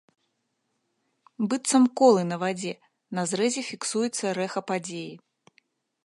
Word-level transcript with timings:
Быццам 1.49 1.83
колы 2.01 2.23
на 2.31 2.39
вадзе, 2.43 2.73
на 3.17 3.25
зрэзе 3.33 3.61
фіксуецца 3.69 4.25
рэха 4.39 4.61
падзеі. 4.71 5.13